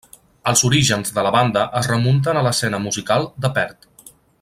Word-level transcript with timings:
Els 0.51 0.63
orígens 0.69 1.13
de 1.17 1.25
la 1.27 1.33
banda 1.35 1.67
es 1.81 1.91
remunten 1.93 2.41
a 2.41 2.45
l'escena 2.49 2.83
musical 2.89 3.33
de 3.47 3.57
Perth. 3.59 3.91